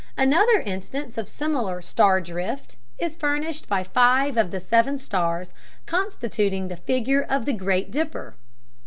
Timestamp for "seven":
4.59-4.97